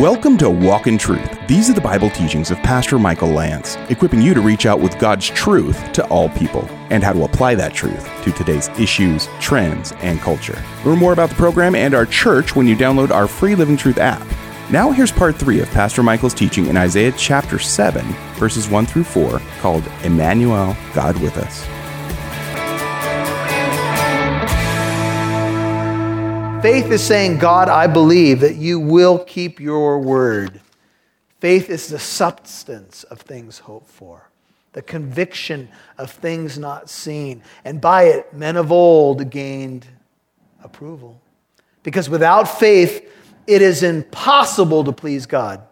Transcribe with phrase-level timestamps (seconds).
[0.00, 1.46] Welcome to Walk in Truth.
[1.46, 4.98] These are the Bible teachings of Pastor Michael Lance, equipping you to reach out with
[4.98, 9.92] God's truth to all people and how to apply that truth to today's issues, trends,
[9.98, 10.58] and culture.
[10.86, 13.98] Learn more about the program and our church when you download our free Living Truth
[13.98, 14.26] app.
[14.70, 18.02] Now, here's part three of Pastor Michael's teaching in Isaiah chapter 7,
[18.36, 21.66] verses 1 through 4, called Emmanuel, God with Us.
[26.62, 30.60] Faith is saying, God, I believe that you will keep your word.
[31.38, 34.28] Faith is the substance of things hoped for,
[34.74, 37.42] the conviction of things not seen.
[37.64, 39.86] And by it, men of old gained
[40.62, 41.18] approval.
[41.82, 43.10] Because without faith,
[43.46, 45.62] it is impossible to please God.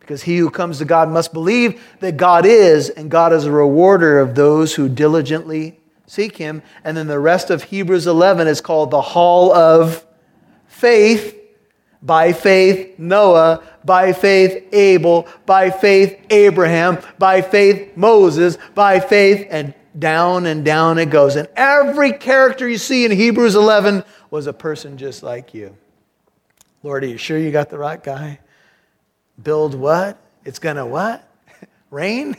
[0.00, 3.52] Because he who comes to God must believe that God is, and God is a
[3.52, 6.62] rewarder of those who diligently seek him.
[6.84, 10.06] And then the rest of Hebrews 11 is called the Hall of
[10.72, 11.38] faith,
[12.02, 19.74] by faith, Noah, by faith, Abel, by faith, Abraham, by faith, Moses, by faith, and
[19.98, 21.36] down and down it goes.
[21.36, 25.76] And every character you see in Hebrews 11 was a person just like you.
[26.82, 28.40] Lord, are you sure you got the right guy?
[29.40, 30.18] Build what?
[30.44, 31.28] It's going to what?
[31.90, 32.36] Rain?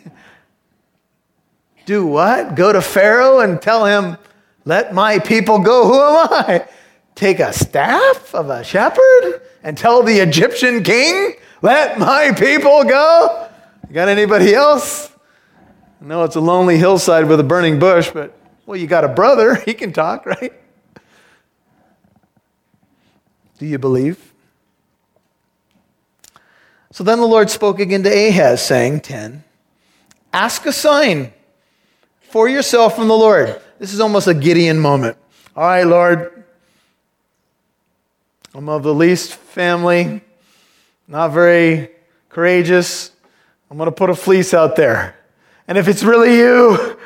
[1.86, 2.56] Do what?
[2.56, 4.18] Go to Pharaoh and tell him,
[4.66, 5.88] let my people go.
[5.88, 6.68] Who am I?
[7.16, 13.50] Take a staff of a shepherd and tell the Egyptian king, let my people go?
[13.88, 15.12] You got anybody else?
[16.02, 19.56] No, it's a lonely hillside with a burning bush, but well, you got a brother.
[19.66, 20.54] He can talk, right?
[23.58, 24.34] Do you believe?
[26.92, 29.44] So then the Lord spoke again to Ahaz, saying, 10,
[30.34, 31.32] Ask a sign
[32.22, 33.62] for yourself from the Lord.
[33.80, 35.18] This is almost a Gideon moment.
[35.56, 36.33] All right, Lord,
[38.56, 40.22] I'm of the least family,
[41.08, 41.90] not very
[42.30, 43.12] courageous.
[43.70, 45.18] I'm going to put a fleece out there.
[45.68, 47.00] And if it's really you,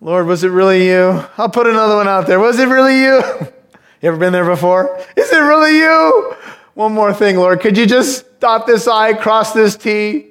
[0.00, 1.24] Lord, was it really you?
[1.36, 2.40] I'll put another one out there.
[2.40, 3.22] Was it really you?
[4.00, 4.96] You ever been there before?
[5.16, 6.36] Is it really you?
[6.74, 7.60] One more thing, Lord.
[7.60, 10.28] Could you just dot this I, cross this T?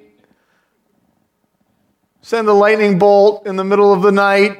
[2.22, 4.56] Send a lightning bolt in the middle of the night.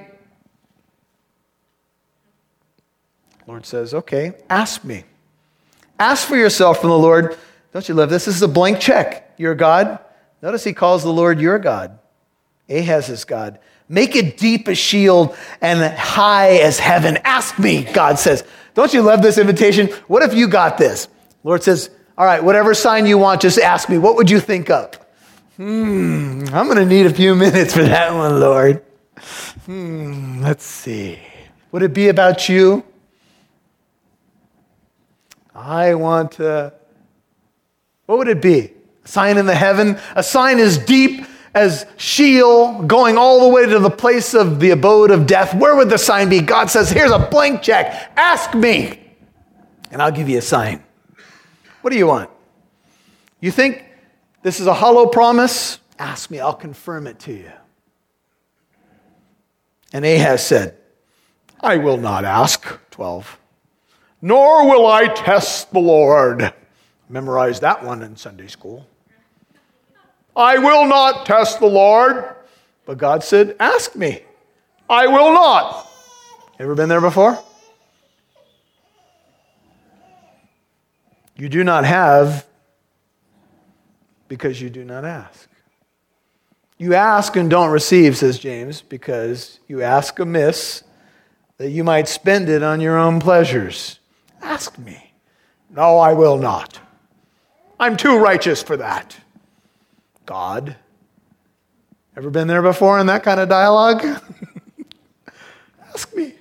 [3.47, 5.05] Lord says, Okay, ask me.
[5.99, 7.37] Ask for yourself from the Lord.
[7.73, 8.25] Don't you love this?
[8.25, 9.35] This is a blank check.
[9.37, 9.99] Your God.
[10.43, 11.99] Notice he calls the Lord your God.
[12.69, 13.59] Ahaz is God.
[13.89, 17.19] Make it deep as Sheol and high as heaven.
[17.25, 18.45] Ask me, God says.
[18.75, 19.89] Don't you love this invitation?
[20.07, 21.09] What if you got this?
[21.43, 23.99] Lord says, All right, whatever sign you want, just ask me.
[23.99, 25.11] What would you think up?
[25.57, 28.85] Hmm, I'm going to need a few minutes for that one, Lord.
[29.67, 31.19] Hmm, let's see.
[31.73, 32.85] Would it be about you?
[35.59, 36.73] I want to.
[38.07, 38.73] What would it be?
[39.05, 39.99] A sign in the heaven?
[40.15, 44.71] A sign as deep as Sheol, going all the way to the place of the
[44.71, 45.55] abode of death.
[45.55, 46.41] Where would the sign be?
[46.41, 48.13] God says, Here's a blank check.
[48.17, 49.01] Ask me,
[49.91, 50.83] and I'll give you a sign.
[51.81, 52.31] What do you want?
[53.41, 53.85] You think
[54.43, 55.81] this is a hollow promise?
[55.99, 57.51] Ask me, I'll confirm it to you.
[59.93, 60.77] And Ahaz said,
[61.61, 62.65] I will not ask.
[62.91, 63.39] 12
[64.21, 66.53] nor will I test the Lord.
[67.09, 68.87] Memorize that one in Sunday school.
[70.37, 72.37] I will not test the Lord.
[72.87, 74.23] But God said, Ask me.
[74.89, 75.91] I will not.
[76.59, 77.39] Ever been there before?
[81.37, 82.47] You do not have
[84.27, 85.49] because you do not ask.
[86.79, 90.83] You ask and don't receive, says James, because you ask amiss
[91.59, 93.98] that you might spend it on your own pleasures.
[94.49, 95.13] Ask me.
[95.69, 96.81] No, I will not.
[97.79, 99.15] I'm too righteous for that.
[100.25, 100.75] God.
[102.17, 104.03] Ever been there before in that kind of dialogue?
[105.95, 106.35] ask me.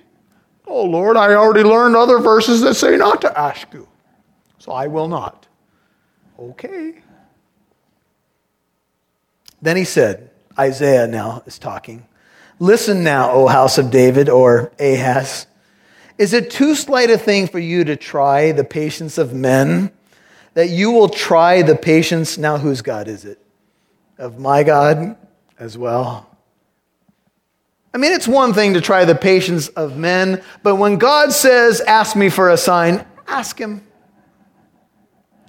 [0.66, 3.86] Oh, Lord, I already learned other verses that say not to ask you.
[4.58, 5.46] So I will not.
[6.38, 7.02] Okay.
[9.60, 12.06] Then he said, Isaiah now is talking.
[12.58, 15.46] Listen now, O house of David, or Ahaz.
[16.18, 19.92] Is it too slight a thing for you to try the patience of men?
[20.54, 23.40] That you will try the patience, now whose God is it?
[24.18, 25.16] Of my God
[25.58, 26.28] as well.
[27.94, 31.80] I mean, it's one thing to try the patience of men, but when God says,
[31.80, 33.86] Ask me for a sign, ask Him.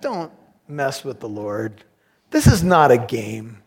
[0.01, 0.31] Don't
[0.67, 1.83] mess with the Lord.
[2.29, 3.57] This is not a game.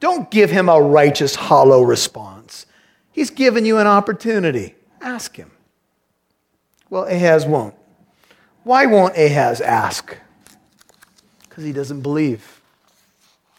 [0.00, 2.66] Don't give Him a righteous, hollow response.
[3.12, 4.74] He's given you an opportunity.
[5.00, 5.52] Ask Him.
[6.90, 7.74] Well, Ahaz won't.
[8.64, 10.16] Why won't Ahaz ask?
[11.48, 12.60] Because he doesn't believe.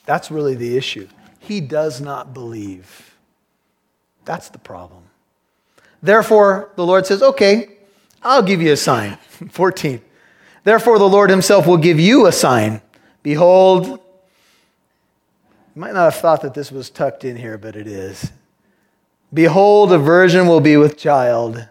[0.05, 1.07] That's really the issue.
[1.39, 3.15] He does not believe.
[4.25, 5.03] That's the problem.
[6.03, 7.77] Therefore, the Lord says, Okay,
[8.21, 9.17] I'll give you a sign.
[9.49, 10.01] 14.
[10.63, 12.81] Therefore, the Lord himself will give you a sign.
[13.23, 13.99] Behold, you
[15.75, 18.31] might not have thought that this was tucked in here, but it is.
[19.33, 21.67] Behold, a virgin will be with child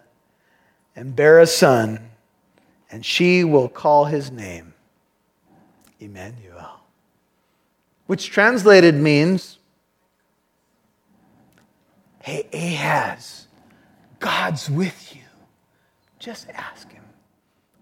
[0.96, 2.10] and bear a son,
[2.90, 4.74] and she will call his name
[5.98, 6.80] Emmanuel,
[8.06, 9.58] which translated means,
[12.22, 13.46] Hey, Ahaz,
[14.18, 15.22] God's with you.
[16.18, 17.02] Just ask him.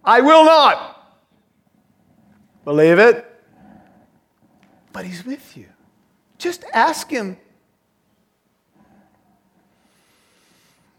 [0.04, 1.18] I will not.
[2.64, 3.24] Believe it?
[4.92, 5.66] But he's with you.
[6.38, 7.36] Just ask him.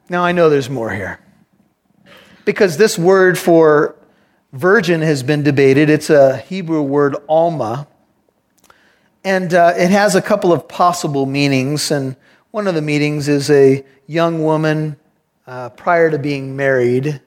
[0.10, 1.20] Now, I know there's more here.
[2.46, 3.96] Because this word for
[4.54, 5.90] virgin has been debated.
[5.90, 7.88] It's a Hebrew word, alma.
[9.24, 11.92] And uh, it has a couple of possible meanings.
[11.92, 12.16] And
[12.52, 14.98] one of the meanings is a young woman
[15.46, 17.22] uh, prior to being married.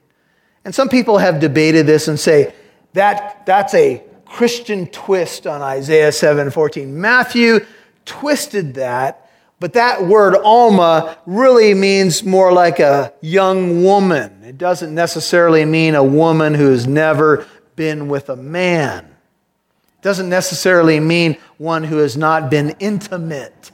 [0.65, 2.55] And some people have debated this and say
[2.93, 6.87] that that's a Christian twist on Isaiah 7:14.
[6.89, 7.67] Matthew
[8.05, 9.29] twisted that,
[9.61, 14.42] but that word alma really means more like a young woman.
[14.53, 19.07] It doesn't necessarily mean a woman who's never been with a man.
[19.07, 23.71] It doesn't necessarily mean one who has not been intimate.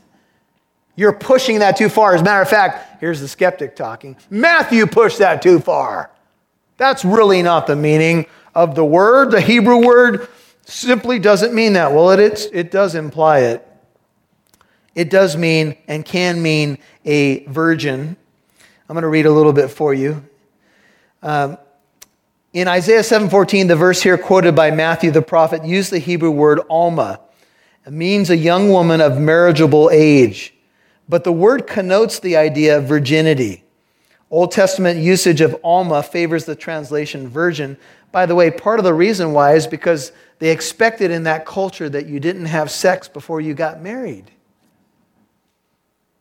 [0.94, 2.14] You're pushing that too far.
[2.14, 4.16] As a matter of fact, here's the skeptic talking.
[4.30, 6.12] Matthew pushed that too far.
[6.76, 9.32] That's really not the meaning of the word.
[9.32, 10.28] The Hebrew word
[10.64, 11.90] simply doesn't mean that.
[11.90, 13.66] Well, it, it does imply it.
[14.94, 18.16] It does mean and can mean a virgin.
[18.88, 20.22] I'm going to read a little bit for you.
[21.22, 21.58] Um,
[22.52, 26.60] in Isaiah 7:14, the verse here quoted by Matthew the prophet used the Hebrew word
[26.70, 27.20] alma.
[27.86, 30.54] It means a young woman of marriageable age
[31.08, 33.64] but the word connotes the idea of virginity.
[34.30, 37.78] Old Testament usage of Alma favors the translation virgin.
[38.12, 41.88] By the way, part of the reason why is because they expected in that culture
[41.88, 44.30] that you didn't have sex before you got married.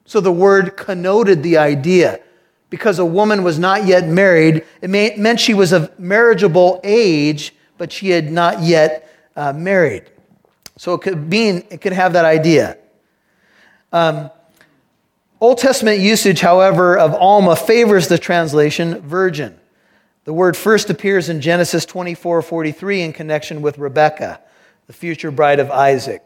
[0.06, 2.22] So the word connoted the idea.
[2.70, 7.92] Because a woman was not yet married, it meant she was of marriageable age, but
[7.92, 10.10] she had not yet uh, married.
[10.78, 12.78] So it could mean, it could have that idea.
[13.94, 14.30] Um,
[15.40, 19.58] Old Testament usage, however, of Alma favors the translation virgin.
[20.24, 24.42] The word first appears in Genesis 24 43 in connection with Rebekah,
[24.88, 26.22] the future bride of Isaac.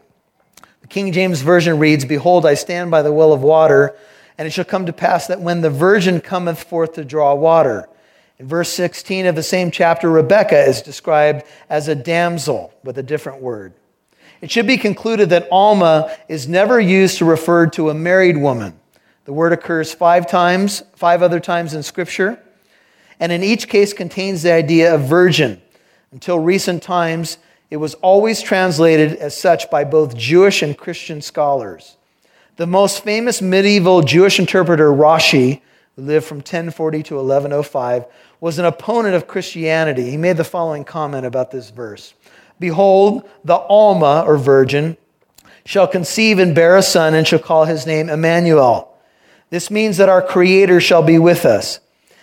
[0.81, 3.95] The King James Version reads, Behold, I stand by the well of water,
[4.37, 7.87] and it shall come to pass that when the virgin cometh forth to draw water.
[8.39, 13.03] In verse 16 of the same chapter, Rebekah is described as a damsel with a
[13.03, 13.73] different word.
[14.41, 18.79] It should be concluded that Alma is never used to refer to a married woman.
[19.25, 22.41] The word occurs five times, five other times in Scripture,
[23.19, 25.61] and in each case contains the idea of virgin.
[26.11, 27.37] Until recent times,
[27.69, 31.97] it was always translated as such by both Jewish and Christian scholars.
[32.61, 35.61] The most famous medieval Jewish interpreter, Rashi,
[35.95, 38.05] who lived from 1040 to 1105,
[38.39, 40.11] was an opponent of Christianity.
[40.11, 42.13] He made the following comment about this verse
[42.59, 44.95] Behold, the Alma, or virgin,
[45.65, 48.95] shall conceive and bear a son, and shall call his name Emmanuel
[49.49, 51.79] this means that our Creator shall be with us.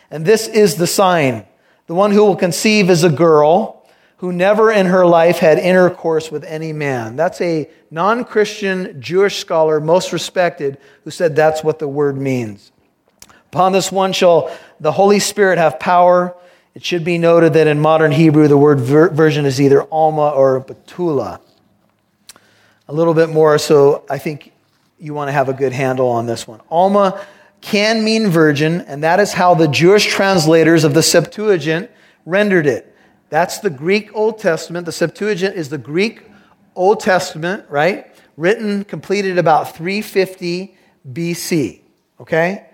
[0.09, 1.47] And this is the sign.
[1.89, 3.78] The one who will conceive is a girl
[4.19, 7.17] who never in her life had intercourse with any man.
[7.17, 12.73] That's a non Christian Jewish scholar, most respected, who said that's what the word means.
[13.47, 16.37] Upon this one shall the Holy Spirit have power.
[16.75, 20.31] It should be noted that in modern Hebrew, the word ver- version is either Alma
[20.31, 21.41] or Betula.
[22.89, 24.53] A little bit more, so I think
[24.99, 26.61] you want to have a good handle on this one.
[26.71, 27.25] Alma
[27.61, 31.91] can mean virgin, and that is how the Jewish translators of the Septuagint
[32.25, 32.95] rendered it.
[33.31, 34.87] That's the Greek Old Testament.
[34.87, 36.23] The Septuagint is the Greek
[36.75, 38.07] Old Testament, right?
[38.37, 40.77] Written, completed about 350
[41.13, 41.81] BC.
[42.21, 42.67] Okay?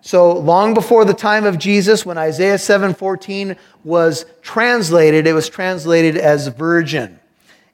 [0.00, 6.16] So long before the time of Jesus, when Isaiah 7:14 was translated, it was translated
[6.16, 7.20] as virgin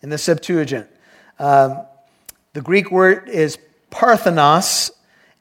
[0.03, 0.89] in the Septuagint.
[1.39, 1.83] Um,
[2.53, 3.59] the Greek word is
[3.91, 4.91] Parthenos,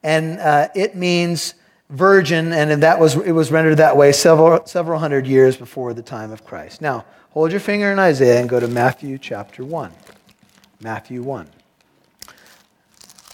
[0.02, 1.54] and uh, it means
[1.90, 6.02] virgin, and that was, it was rendered that way several, several hundred years before the
[6.02, 6.80] time of Christ.
[6.80, 9.92] Now, hold your finger in Isaiah and go to Matthew chapter 1.
[10.80, 11.48] Matthew 1.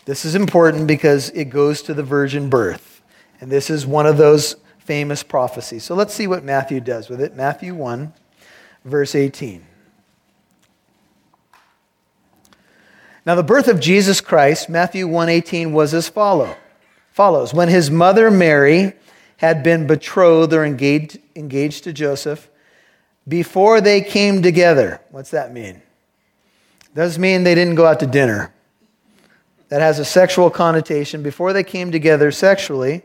[0.05, 3.03] This is important because it goes to the virgin birth.
[3.41, 5.85] And this is one of those famous prophecies.
[5.85, 7.37] So let's see what Matthew does with it.
[7.37, 8.13] Matthew 1,
[8.85, 9.65] verse 18.
[13.25, 16.57] Now the birth of Jesus Christ, Matthew 1:18 was as follow,
[17.13, 17.55] follows.
[17.55, 18.95] When his mother Mary
[19.37, 22.49] had been betrothed or engaged, engaged to Joseph,
[23.27, 25.01] before they came together.
[25.11, 25.83] What's that mean?
[26.95, 28.53] Does mean they didn't go out to dinner.
[29.69, 31.23] That has a sexual connotation.
[31.23, 33.03] Before they came together sexually,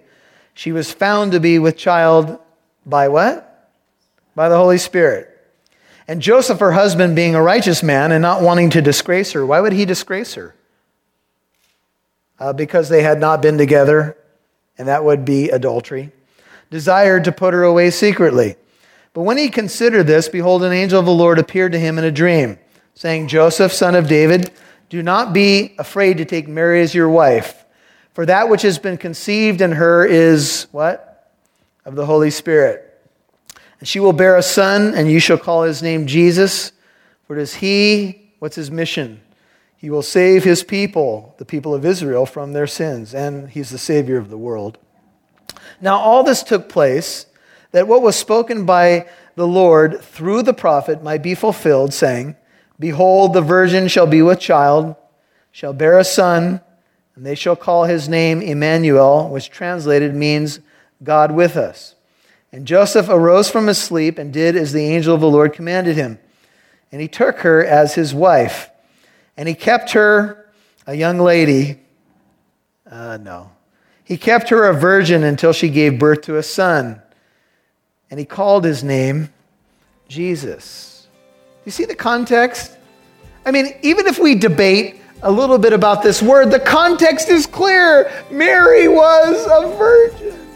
[0.53, 2.39] she was found to be with child
[2.85, 3.71] by what?
[4.35, 5.33] By the Holy Spirit.
[6.07, 9.61] And Joseph, her husband, being a righteous man and not wanting to disgrace her, why
[9.61, 10.55] would he disgrace her?
[12.39, 14.15] Uh, because they had not been together,
[14.77, 16.11] and that would be adultery.
[16.69, 18.55] Desired to put her away secretly.
[19.13, 22.03] But when he considered this, behold, an angel of the Lord appeared to him in
[22.03, 22.59] a dream,
[22.93, 24.51] saying, Joseph, son of David,
[24.89, 27.65] do not be afraid to take Mary as your wife,
[28.13, 31.33] for that which has been conceived in her is what?
[31.85, 32.83] Of the Holy Spirit.
[33.79, 36.71] And she will bear a son, and you shall call his name Jesus,
[37.25, 39.21] for it is he, what's his mission?
[39.77, 43.77] He will save his people, the people of Israel, from their sins, and he's the
[43.77, 44.79] Savior of the world.
[45.79, 47.27] Now, all this took place
[47.71, 52.35] that what was spoken by the Lord through the prophet might be fulfilled, saying,
[52.79, 54.95] Behold, the virgin shall be with child,
[55.51, 56.61] shall bear a son,
[57.15, 60.59] and they shall call his name Emmanuel, which translated means
[61.03, 61.95] God with us.
[62.51, 65.95] And Joseph arose from his sleep and did as the angel of the Lord commanded
[65.95, 66.17] him.
[66.91, 68.69] And he took her as his wife.
[69.37, 70.49] And he kept her
[70.87, 71.79] a young lady.
[72.89, 73.51] Uh, no.
[74.03, 77.01] He kept her a virgin until she gave birth to a son.
[78.09, 79.29] And he called his name
[80.07, 81.07] Jesus.
[81.65, 82.77] You see the context?
[83.45, 87.45] I mean, even if we debate a little bit about this word, the context is
[87.45, 88.11] clear.
[88.31, 90.46] Mary was a virgin.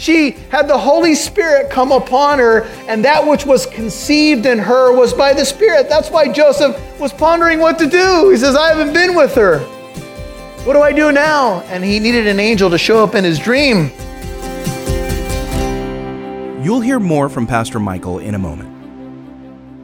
[0.00, 4.96] She had the Holy Spirit come upon her, and that which was conceived in her
[4.96, 5.90] was by the Spirit.
[5.90, 8.30] That's why Joseph was pondering what to do.
[8.30, 9.58] He says, I haven't been with her.
[10.64, 11.60] What do I do now?
[11.66, 13.90] And he needed an angel to show up in his dream.
[16.64, 18.79] You'll hear more from Pastor Michael in a moment.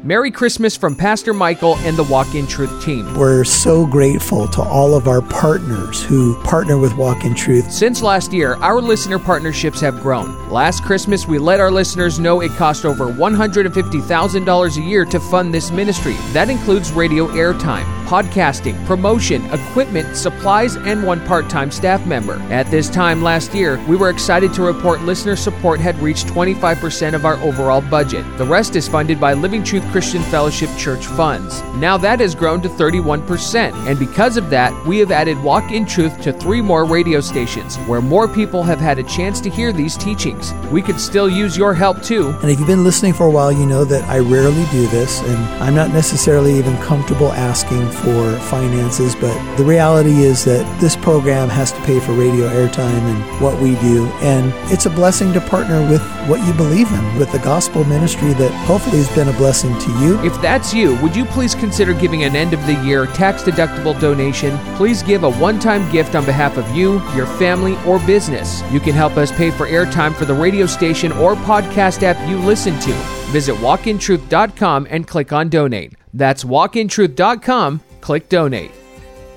[0.06, 3.12] Merry Christmas from Pastor Michael and the Walk in Truth team.
[3.14, 7.72] We're so grateful to all of our partners who partner with Walk in Truth.
[7.72, 10.48] Since last year, our listener partnerships have grown.
[10.48, 15.52] Last Christmas, we let our listeners know it cost over $150,000 a year to fund
[15.52, 16.14] this ministry.
[16.32, 22.34] That includes radio airtime, podcasting, promotion, equipment, supplies, and one part time staff member.
[22.52, 27.14] At this time last year, we were excited to report listener support had reached 25%
[27.14, 28.25] of our overall budget.
[28.38, 31.62] The rest is funded by Living Truth Christian Fellowship Church funds.
[31.75, 35.84] Now that has grown to 31%, and because of that, we have added Walk in
[35.84, 39.72] Truth to three more radio stations where more people have had a chance to hear
[39.72, 40.52] these teachings.
[40.70, 42.28] We could still use your help too.
[42.42, 45.20] And if you've been listening for a while, you know that I rarely do this,
[45.20, 50.96] and I'm not necessarily even comfortable asking for finances, but the reality is that this
[50.96, 55.32] program has to pay for radio airtime and what we do, and it's a blessing
[55.32, 59.28] to partner with what you believe in, with the gospel ministry that hopefully has been
[59.28, 60.18] a blessing to you.
[60.24, 63.98] If that's you, would you please consider giving an end of the year tax deductible
[64.00, 64.56] donation?
[64.76, 68.62] Please give a one time gift on behalf of you, your family, or business.
[68.70, 72.38] You can help us pay for airtime for the radio station or podcast app you
[72.38, 72.92] listen to.
[73.32, 75.94] Visit walkintruth.com and click on donate.
[76.14, 78.70] That's walkintruth.com, click donate.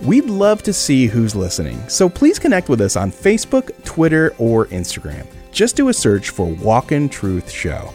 [0.01, 4.67] We'd love to see who's listening, so please connect with us on Facebook, Twitter, or
[4.67, 5.25] Instagram.
[5.51, 7.91] Just do a search for Walk in Truth Show.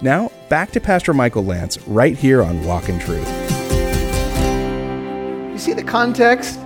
[0.00, 3.28] Now, back to Pastor Michael Lance right here on Walk in Truth.
[5.52, 6.58] You see the context?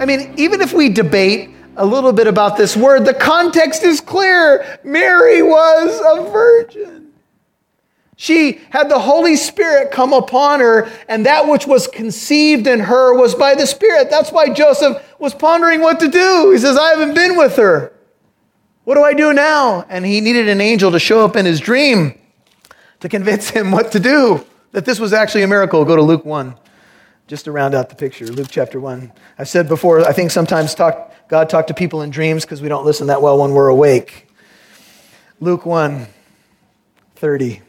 [0.00, 4.00] I mean, even if we debate a little bit about this word, the context is
[4.00, 4.80] clear.
[4.82, 7.09] Mary was a virgin.
[8.20, 13.14] She had the Holy Spirit come upon her, and that which was conceived in her
[13.14, 14.10] was by the Spirit.
[14.10, 16.50] That's why Joseph was pondering what to do.
[16.50, 17.94] He says, I haven't been with her.
[18.84, 19.86] What do I do now?
[19.88, 22.20] And he needed an angel to show up in his dream
[23.00, 25.82] to convince him what to do, that this was actually a miracle.
[25.86, 26.54] Go to Luke 1,
[27.26, 28.26] just to round out the picture.
[28.26, 29.10] Luke chapter 1.
[29.38, 32.68] I've said before, I think sometimes talk, God talked to people in dreams because we
[32.68, 34.28] don't listen that well when we're awake.
[35.40, 36.06] Luke 1,
[37.16, 37.62] 30.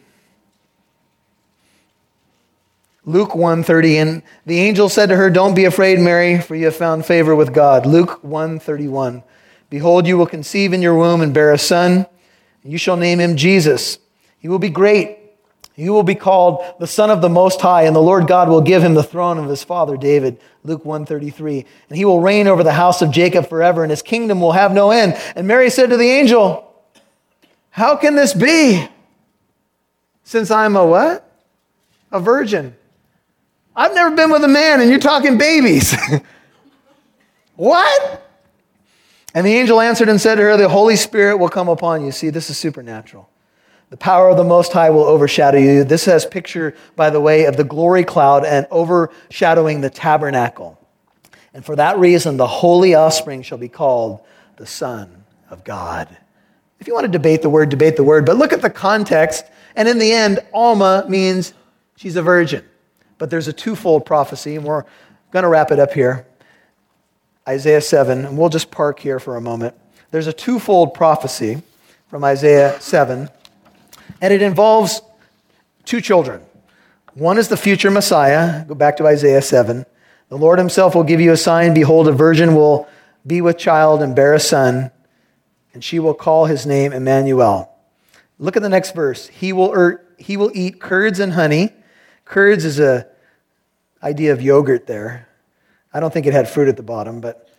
[3.06, 6.76] Luke 1:30 and the angel said to her don't be afraid Mary for you have
[6.76, 7.86] found favor with God.
[7.86, 9.24] Luke 1:31
[9.72, 12.06] Behold you will conceive in your womb and bear a son
[12.64, 13.98] and you shall name him Jesus.
[14.38, 15.18] He will be great.
[15.74, 18.62] He will be called the son of the most high and the Lord God will
[18.62, 20.40] give him the throne of his father David.
[20.64, 24.40] Luke 1:33 And he will reign over the house of Jacob forever and his kingdom
[24.40, 25.16] will have no end.
[25.36, 26.72] And Mary said to the angel,
[27.72, 28.88] How can this be?
[30.24, 31.28] Since I'm a what?
[32.12, 32.76] A virgin.
[33.76, 35.96] I've never been with a man, and you're talking babies.
[37.56, 38.28] what?
[39.34, 42.12] And the angel answered and said to her, The Holy Spirit will come upon you.
[42.12, 43.30] See, this is supernatural.
[43.90, 45.84] The power of the Most High will overshadow you.
[45.84, 50.78] This has picture, by the way, of the glory cloud and overshadowing the tabernacle.
[51.54, 54.22] And for that reason, the holy offspring shall be called
[54.56, 56.18] the Son of God.
[56.80, 59.46] If you want to debate the word, debate the word, but look at the context.
[59.76, 61.54] And in the end, Alma means
[61.96, 62.64] she's a virgin.
[63.22, 64.84] But there's a twofold prophecy, and we're
[65.30, 66.26] going to wrap it up here.
[67.48, 69.76] Isaiah 7, and we'll just park here for a moment.
[70.10, 71.62] There's a twofold prophecy
[72.08, 73.30] from Isaiah 7,
[74.22, 75.04] and it involves
[75.86, 76.42] two children.
[77.14, 78.66] One is the future Messiah.
[78.66, 79.86] Go back to Isaiah 7.
[80.30, 81.76] The Lord himself will give you a sign.
[81.76, 82.90] Behold, a virgin will
[83.28, 84.90] be with child and bear a son,
[85.76, 87.72] and she will call his name Emmanuel.
[88.40, 89.28] Look at the next verse.
[89.28, 91.70] He will, er, he will eat curds and honey.
[92.26, 93.11] Curds is a
[94.04, 95.28] idea of yogurt there.
[95.94, 97.50] I don't think it had fruit at the bottom, but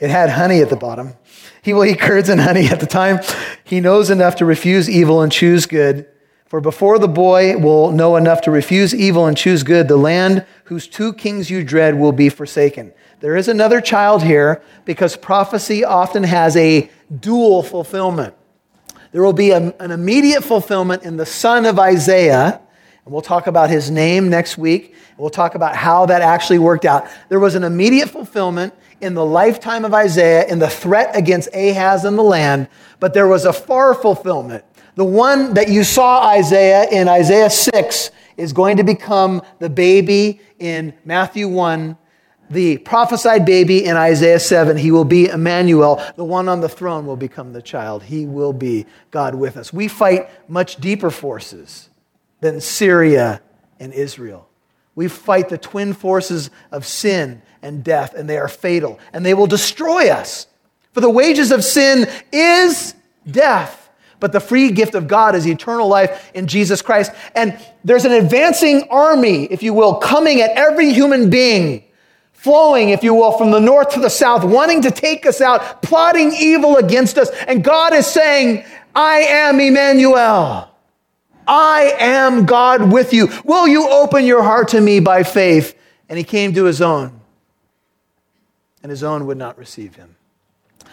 [0.00, 1.14] it had honey at the bottom.
[1.62, 3.20] He will eat curds and honey at the time.
[3.64, 6.06] He knows enough to refuse evil and choose good.
[6.46, 10.46] For before the boy will know enough to refuse evil and choose good, the land
[10.64, 12.94] whose two kings you dread will be forsaken.
[13.20, 18.34] There is another child here because prophecy often has a dual fulfillment.
[19.12, 22.62] There will be a, an immediate fulfillment in the son of Isaiah,
[23.08, 24.94] and we'll talk about his name next week.
[25.16, 27.08] We'll talk about how that actually worked out.
[27.30, 32.04] There was an immediate fulfillment in the lifetime of Isaiah in the threat against Ahaz
[32.04, 32.68] and the land,
[33.00, 34.62] but there was a far fulfillment.
[34.96, 40.42] The one that you saw Isaiah in Isaiah 6 is going to become the baby
[40.58, 41.96] in Matthew 1
[42.50, 46.02] the prophesied baby in Isaiah 7, he will be Emmanuel.
[46.16, 48.02] The one on the throne will become the child.
[48.02, 49.70] He will be God with us.
[49.70, 51.87] We fight much deeper forces
[52.40, 53.42] than Syria
[53.80, 54.48] and Israel.
[54.94, 59.34] We fight the twin forces of sin and death, and they are fatal, and they
[59.34, 60.46] will destroy us.
[60.92, 62.94] For the wages of sin is
[63.30, 67.12] death, but the free gift of God is eternal life in Jesus Christ.
[67.34, 71.84] And there's an advancing army, if you will, coming at every human being
[72.32, 75.82] flowing, if you will, from the north to the south, wanting to take us out,
[75.82, 77.30] plotting evil against us.
[77.48, 80.70] And God is saying, I am Emmanuel.
[81.48, 83.30] I am God with you.
[83.44, 85.76] Will you open your heart to me by faith?
[86.08, 87.20] And he came to his own,
[88.82, 90.16] and his own would not receive him.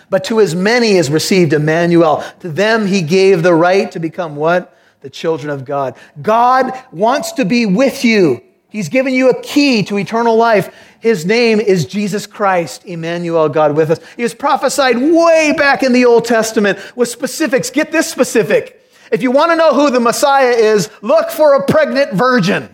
[0.09, 4.35] But to as many as received Emmanuel, to them he gave the right to become
[4.35, 4.77] what?
[5.01, 5.95] The children of God.
[6.21, 8.41] God wants to be with you.
[8.69, 10.73] He's given you a key to eternal life.
[10.99, 13.99] His name is Jesus Christ, Emmanuel, God with us.
[14.17, 17.69] He was prophesied way back in the Old Testament with specifics.
[17.69, 18.84] Get this specific.
[19.11, 22.69] If you want to know who the Messiah is, look for a pregnant virgin.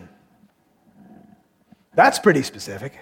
[1.94, 2.94] That's pretty specific.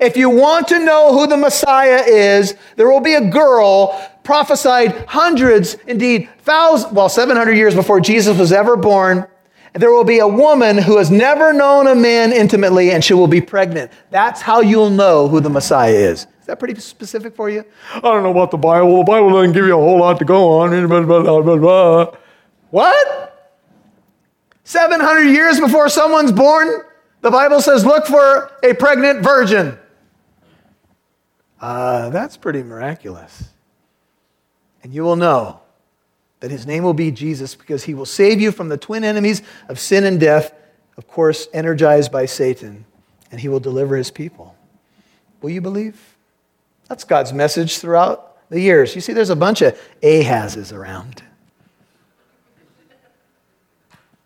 [0.00, 5.04] If you want to know who the Messiah is, there will be a girl prophesied
[5.06, 9.26] hundreds, indeed thousands, well, 700 years before Jesus was ever born.
[9.74, 13.28] There will be a woman who has never known a man intimately and she will
[13.28, 13.92] be pregnant.
[14.10, 17.64] That's how you'll know who the Messiah is that pretty specific for you?
[17.94, 18.98] I don't know about the Bible.
[18.98, 22.18] The Bible doesn't give you a whole lot to go on.
[22.70, 23.52] What?
[24.64, 26.82] 700 years before someone's born,
[27.20, 29.78] the Bible says, look for a pregnant virgin.
[31.60, 33.48] Uh, that's pretty miraculous.
[34.82, 35.60] And you will know
[36.40, 39.42] that his name will be Jesus because he will save you from the twin enemies
[39.68, 40.52] of sin and death,
[40.96, 42.86] of course, energized by Satan,
[43.30, 44.56] and he will deliver his people.
[45.42, 46.16] Will you believe?
[46.90, 48.96] That's God's message throughout the years.
[48.96, 51.22] You see, there's a bunch of Ahazes around.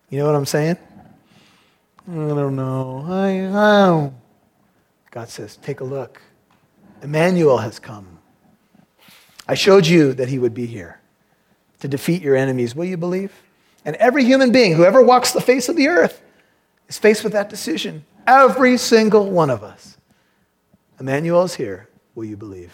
[0.09, 0.79] You know what I'm saying?
[2.09, 3.05] I don't know.
[3.07, 4.11] I, I
[5.11, 6.19] God says, take a look.
[7.03, 8.17] Emmanuel has come.
[9.47, 10.99] I showed you that he would be here
[11.81, 12.75] to defeat your enemies.
[12.75, 13.31] Will you believe?
[13.85, 16.19] And every human being, whoever walks the face of the earth,
[16.89, 18.05] is faced with that decision.
[18.25, 19.97] Every single one of us.
[20.99, 22.73] Emmanuel is here will you believe?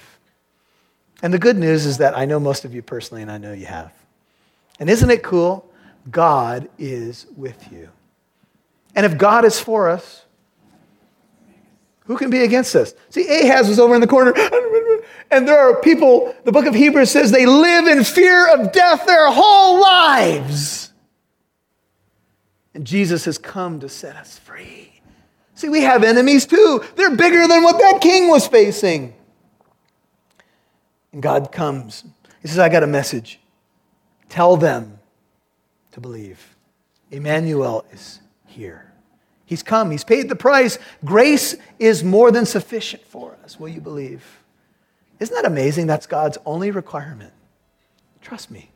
[1.22, 3.54] And the good news is that I know most of you personally, and I know
[3.54, 3.92] you have.
[4.80, 5.70] And isn't it cool?
[6.10, 7.90] God is with you.
[8.96, 10.26] And if God is for us,
[12.06, 12.94] who can be against us?
[13.10, 14.34] See, Ahaz was over in the corner,
[15.30, 19.06] and there are people, the book of Hebrews says they live in fear of death
[19.06, 20.92] their whole lives.
[22.74, 25.02] And Jesus has come to set us free.
[25.56, 26.84] See, we have enemies too.
[26.96, 29.14] They're bigger than what that king was facing.
[31.14, 32.04] And God comes.
[32.42, 33.40] He says, I got a message.
[34.30, 35.00] Tell them
[35.92, 36.56] to believe.
[37.12, 38.92] Emmanuel is here.
[39.46, 40.80] He's come, He's paid the price.
[41.04, 43.60] Grace is more than sufficient for us.
[43.60, 44.24] Will you believe?
[45.20, 45.88] Isn't that amazing?
[45.88, 47.34] That's God's only requirement.
[48.22, 48.72] Trust me.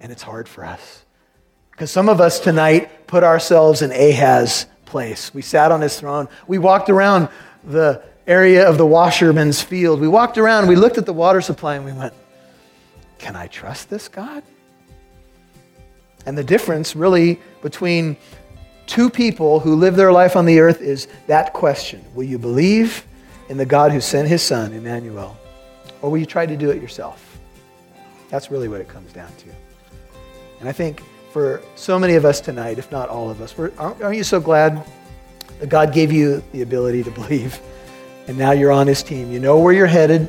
[0.00, 1.04] And it's hard for us.
[1.70, 5.32] Because some of us tonight put ourselves in Ahaz's place.
[5.32, 6.28] We sat on his throne.
[6.46, 7.28] We walked around
[7.64, 10.00] the area of the washerman's field.
[10.00, 12.14] We walked around, we looked at the water supply, and we went,
[13.18, 14.42] Can I trust this God?
[16.26, 18.16] And the difference, really, between
[18.86, 23.06] two people who live their life on the earth is that question Will you believe
[23.48, 25.36] in the God who sent his son, Emmanuel?
[26.02, 27.38] Or will you try to do it yourself?
[28.30, 29.46] That's really what it comes down to.
[30.60, 34.02] And I think for so many of us tonight, if not all of us, aren't,
[34.02, 34.84] aren't you so glad
[35.60, 37.60] that God gave you the ability to believe?
[38.26, 39.30] And now you're on his team.
[39.30, 40.28] You know where you're headed.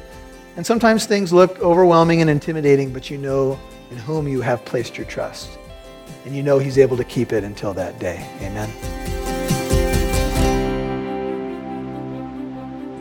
[0.57, 3.59] And sometimes things look overwhelming and intimidating, but you know
[3.91, 5.49] in whom you have placed your trust
[6.25, 8.27] and you know He's able to keep it until that day.
[8.41, 8.69] Amen.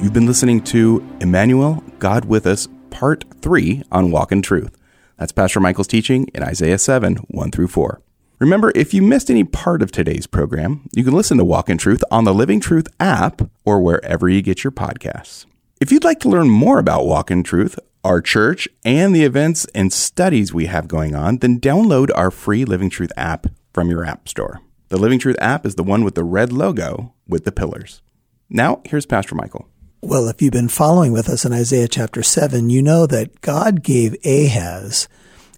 [0.01, 4.77] You've been listening to Emmanuel, God with Us, Part 3 on Walk in Truth.
[5.17, 8.04] That's Pastor Michael's teaching in Isaiah 7 1 through 4.
[8.41, 11.79] Remember, if you missed any part of today's program, you can listen to Walk in
[11.79, 15.47] Truth on the Living Truth app or wherever you get your podcasts.
[15.81, 19.67] If you'd like to learn more about Walk in Truth, our church, and the events
[19.73, 24.05] and studies we have going on, then download our free Living Truth app from your
[24.05, 24.61] app store.
[24.89, 28.03] The Living Truth app is the one with the red logo with the pillars.
[28.51, 29.69] Now, here's Pastor Michael.
[30.03, 33.85] Well, if you've been following with us in Isaiah chapter 7, you know that God
[33.85, 35.09] gave Ahaz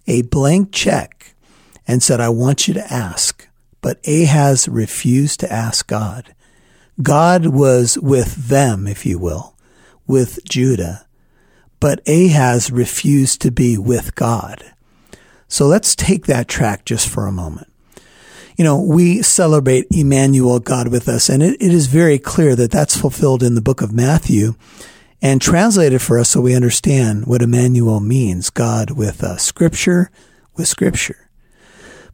[0.05, 1.33] a blank check
[1.87, 3.47] and said, I want you to ask.
[3.81, 6.35] But Ahaz refused to ask God.
[7.01, 9.55] God was with them, if you will,
[10.07, 11.07] with Judah
[11.79, 14.63] but Ahaz refused to be with God.
[15.47, 17.71] So let's take that track just for a moment.
[18.57, 22.71] You know, we celebrate Emmanuel, God with us, and it, it is very clear that
[22.71, 24.55] that's fulfilled in the book of Matthew
[25.21, 30.09] and translated for us so we understand what Emmanuel means God with us, Scripture
[30.55, 31.26] with Scripture.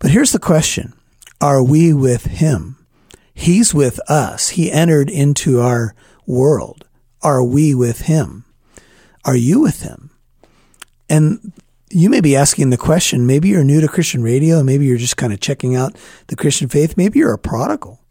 [0.03, 0.93] But here's the question
[1.41, 2.85] Are we with Him?
[3.33, 4.49] He's with us.
[4.49, 5.95] He entered into our
[6.27, 6.85] world.
[7.23, 8.45] Are we with Him?
[9.25, 10.09] Are you with him?
[11.09, 11.53] And
[11.89, 15.17] you may be asking the question, maybe you're new to Christian radio, maybe you're just
[15.17, 15.95] kind of checking out
[16.27, 18.01] the Christian faith, maybe you're a prodigal.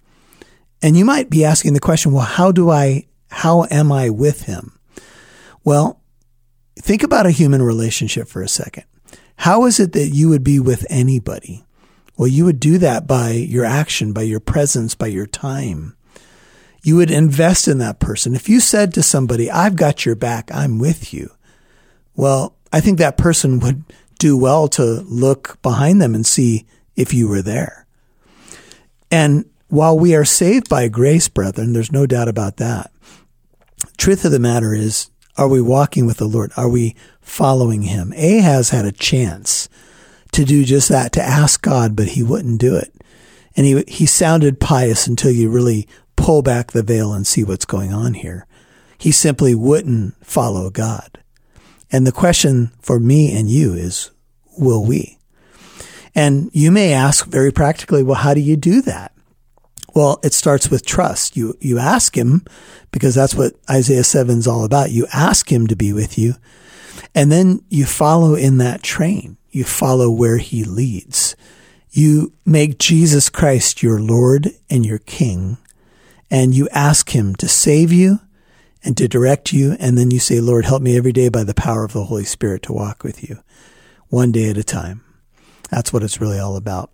[0.81, 4.42] And you might be asking the question, well, how do I, how am I with
[4.42, 4.78] him?
[5.64, 6.00] Well,
[6.76, 8.85] think about a human relationship for a second.
[9.37, 11.64] How is it that you would be with anybody?
[12.16, 15.96] Well, you would do that by your action, by your presence, by your time
[16.83, 18.35] you would invest in that person.
[18.35, 21.31] If you said to somebody, I've got your back, I'm with you,
[22.14, 23.85] well, I think that person would
[24.18, 27.87] do well to look behind them and see if you were there.
[29.11, 32.90] And while we are saved by grace, brethren, there's no doubt about that.
[33.96, 36.53] Truth of the matter is, are we walking with the Lord?
[36.57, 38.12] Are we following him?
[38.12, 39.68] Ahaz had a chance
[40.32, 42.92] to do just that, to ask God, but he wouldn't do it.
[43.56, 47.64] And he, he sounded pious until you really pull back the veil and see what's
[47.64, 48.46] going on here.
[48.96, 51.18] He simply wouldn't follow God.
[51.90, 54.10] And the question for me and you is,
[54.58, 55.18] will we?
[56.14, 59.12] And you may ask very practically, well, how do you do that?
[59.94, 61.36] Well, it starts with trust.
[61.36, 62.44] You, you ask him
[62.92, 64.90] because that's what Isaiah 7 is all about.
[64.90, 66.34] You ask him to be with you
[67.14, 69.37] and then you follow in that train.
[69.51, 71.37] You follow where he leads.
[71.90, 75.59] You make Jesus Christ your Lord and your King
[76.33, 78.20] and you ask Him to save you
[78.83, 79.77] and to direct you.
[79.79, 82.25] And then you say, Lord, help me every day by the power of the Holy
[82.25, 83.42] Spirit to walk with you
[84.09, 85.05] one day at a time.
[85.70, 86.90] That's what it's really all about.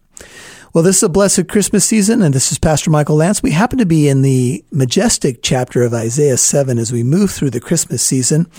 [0.74, 3.42] Well, this is a blessed Christmas season, and this is Pastor Michael Lance.
[3.42, 7.50] We happen to be in the majestic chapter of Isaiah 7 as we move through
[7.50, 8.50] the Christmas season.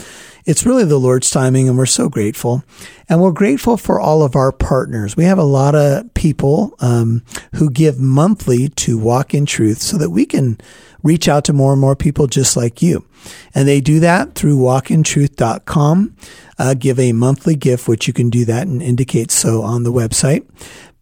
[0.43, 2.63] It's really the Lord's timing, and we're so grateful.
[3.07, 5.15] And we're grateful for all of our partners.
[5.15, 7.23] We have a lot of people um,
[7.55, 10.57] who give monthly to Walk in Truth so that we can
[11.03, 13.05] reach out to more and more people just like you.
[13.53, 16.15] And they do that through walkintruth.com.
[16.57, 19.93] Uh, give a monthly gift, which you can do that and indicate so on the
[19.93, 20.45] website.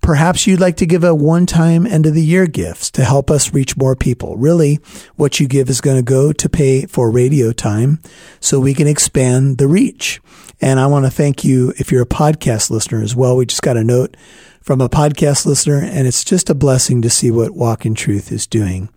[0.08, 3.30] Perhaps you'd like to give a one time end of the year gift to help
[3.30, 4.38] us reach more people.
[4.38, 4.76] Really,
[5.18, 8.00] what you give is going to go to pay for radio time
[8.40, 10.22] so we can expand the reach.
[10.62, 13.36] And I want to thank you if you're a podcast listener as well.
[13.36, 14.16] We just got a note
[14.62, 18.32] from a podcast listener, and it's just a blessing to see what Walk in Truth
[18.32, 18.88] is doing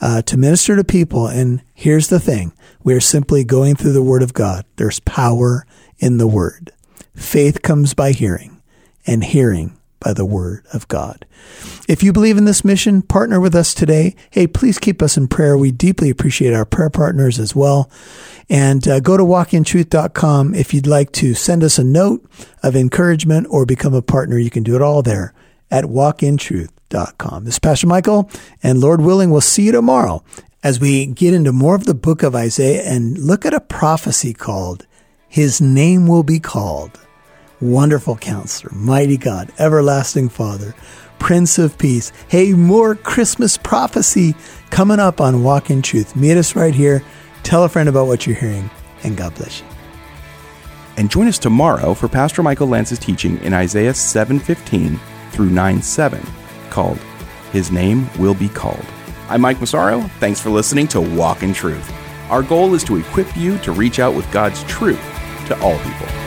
[0.00, 1.26] uh, to minister to people.
[1.26, 4.64] And here's the thing we are simply going through the Word of God.
[4.76, 5.66] There's power
[5.98, 6.72] in the Word.
[7.14, 8.62] Faith comes by hearing,
[9.06, 11.26] and hearing by the Word of God.
[11.88, 14.14] If you believe in this mission, partner with us today.
[14.30, 15.56] Hey, please keep us in prayer.
[15.56, 17.90] We deeply appreciate our prayer partners as well.
[18.48, 22.24] And uh, go to walkintruth.com if you'd like to send us a note
[22.62, 24.38] of encouragement or become a partner.
[24.38, 25.34] You can do it all there
[25.70, 27.44] at walkintruth.com.
[27.44, 28.30] This is Pastor Michael,
[28.62, 30.22] and Lord willing, we'll see you tomorrow
[30.62, 34.32] as we get into more of the book of Isaiah and look at a prophecy
[34.32, 34.86] called
[35.28, 36.98] His Name Will Be Called.
[37.60, 40.74] Wonderful counselor, mighty God, everlasting Father,
[41.18, 42.12] Prince of Peace.
[42.28, 44.34] Hey, more Christmas prophecy
[44.68, 46.14] coming up on Walk in Truth.
[46.14, 47.02] Meet us right here.
[47.44, 48.68] Tell a friend about what you're hearing,
[49.04, 49.66] and God bless you.
[50.98, 55.00] And join us tomorrow for Pastor Michael Lance's teaching in Isaiah 7:15
[55.32, 56.20] through 9:7,
[56.68, 56.98] called
[57.52, 58.84] "His Name Will Be Called."
[59.30, 60.10] I'm Mike Massaro.
[60.20, 61.90] Thanks for listening to Walk in Truth.
[62.28, 65.00] Our goal is to equip you to reach out with God's truth
[65.46, 66.25] to all people.